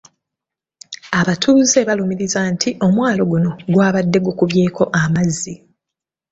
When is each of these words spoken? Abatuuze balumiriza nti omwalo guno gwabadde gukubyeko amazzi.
Abatuuze 1.19 1.79
balumiriza 1.87 2.39
nti 2.53 2.69
omwalo 2.85 3.21
guno 3.31 3.51
gwabadde 3.73 4.17
gukubyeko 4.25 4.81
amazzi. 5.01 5.53